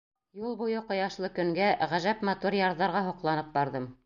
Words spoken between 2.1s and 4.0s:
матур ярҙарға һоҡланып барҙым.